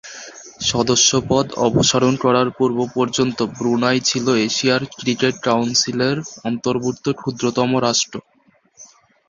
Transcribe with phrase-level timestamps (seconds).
[0.61, 6.17] সদস্যপদ অপসারণ করার পূর্ব পর্যন্ত ব্রুনাই ছিল এশিয়ান ক্রিকেট কাউন্সিলের
[6.45, 8.17] অন্তর্ভুক্ত ক্ষুদ্রতম রাষ্ট্র।